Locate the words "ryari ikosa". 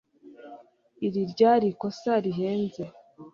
1.31-2.11